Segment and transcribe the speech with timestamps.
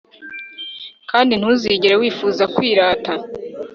[1.11, 3.13] Kandi ntuzigere wifuza kwirata